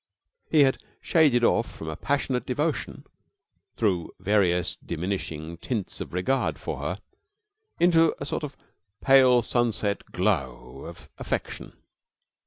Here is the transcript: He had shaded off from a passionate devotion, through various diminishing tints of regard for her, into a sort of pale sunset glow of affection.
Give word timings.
He 0.49 0.61
had 0.63 0.81
shaded 0.99 1.43
off 1.43 1.71
from 1.71 1.87
a 1.87 1.95
passionate 1.95 2.47
devotion, 2.47 3.05
through 3.75 4.15
various 4.19 4.75
diminishing 4.77 5.57
tints 5.57 6.01
of 6.01 6.11
regard 6.11 6.57
for 6.59 6.79
her, 6.79 6.99
into 7.79 8.15
a 8.17 8.25
sort 8.25 8.41
of 8.41 8.57
pale 8.99 9.43
sunset 9.43 10.03
glow 10.11 10.85
of 10.85 11.07
affection. 11.19 11.73